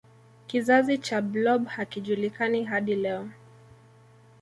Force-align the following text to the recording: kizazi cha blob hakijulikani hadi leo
kizazi 0.47 0.97
cha 0.97 1.21
blob 1.21 1.65
hakijulikani 1.67 2.63
hadi 2.63 2.95
leo 2.95 3.29